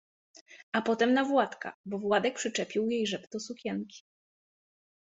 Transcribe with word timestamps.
A 0.71 0.81
potem 0.81 1.13
na 1.13 1.23
Władka, 1.25 1.77
bo 1.85 1.99
Władek 1.99 2.35
przyczepił 2.35 2.89
jej 2.89 3.07
rzep 3.07 3.29
do 3.29 3.39
sukienki. 3.39 4.03